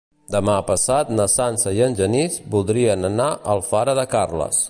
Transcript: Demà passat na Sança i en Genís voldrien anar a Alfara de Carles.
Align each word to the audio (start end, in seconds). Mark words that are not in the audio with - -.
Demà 0.35 0.53
passat 0.69 1.11
na 1.19 1.27
Sança 1.33 1.75
i 1.79 1.83
en 1.89 1.99
Genís 2.01 2.39
voldrien 2.57 3.11
anar 3.13 3.31
a 3.35 3.39
Alfara 3.57 3.99
de 4.01 4.09
Carles. 4.17 4.59